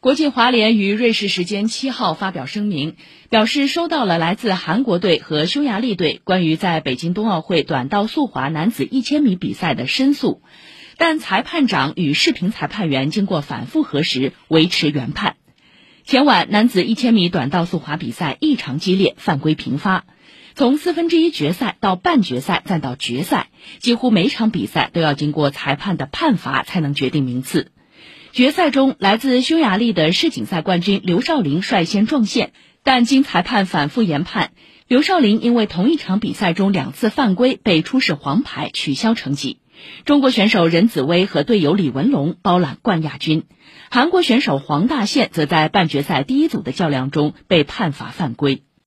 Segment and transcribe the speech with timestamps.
[0.00, 2.96] 国际滑联于瑞士时间七号发表声明，
[3.28, 10.40] 表示收到了来自韩国队和匈牙利队关于在北京冬奥会短道速滑男子一千米比赛的申诉，
[10.96, 15.36] 但裁判长与视频裁判员经过反复核实，维持原判。
[16.06, 20.06] 前晚男子一千米短道速滑比赛异常激烈，犯规频发，
[20.54, 27.70] 从四分之一决赛到半决赛再到决赛，几乎每场比赛都要经过裁判的判罚才能决定名次。
[28.32, 32.52] 决赛中，来自匈牙利的世锦赛冠军刘少林率先撞线，
[32.84, 34.52] 但经裁判反复研判，
[34.86, 39.58] 刘少林因为同一场比赛中两次犯规被出示黄牌，取消成绩。
[40.04, 43.42] 中国选手任子威和队友李文龙包揽冠亚军，
[43.90, 48.62] 韩国选手黄大宪则在半决赛第一组的较量中被判罚犯规。